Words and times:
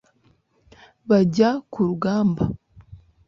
bajya 1.09 1.49
ku 1.71 1.79
rugamba 1.87 2.43